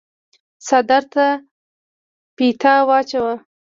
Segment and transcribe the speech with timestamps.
[0.65, 1.25] څادر ته
[2.35, 3.33] فيته واچوه۔